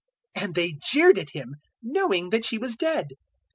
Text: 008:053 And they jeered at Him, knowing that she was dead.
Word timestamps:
008:053 0.35 0.43
And 0.43 0.55
they 0.55 0.77
jeered 0.81 1.19
at 1.19 1.29
Him, 1.29 1.55
knowing 1.83 2.31
that 2.31 2.43
she 2.43 2.57
was 2.57 2.75
dead. 2.75 3.09